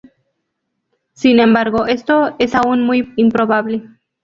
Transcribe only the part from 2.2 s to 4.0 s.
es aún muy improbable.